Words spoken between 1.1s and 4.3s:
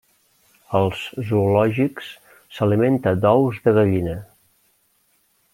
zoològics, s'alimenta d'ous de gallina.